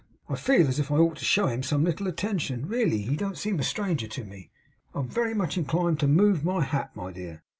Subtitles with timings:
[0.27, 3.03] I feel as if I ought to show him some little attention, really.
[3.03, 4.49] He don't seem a stranger to me.
[4.95, 7.43] I'm very much inclined to move my hat, my dear.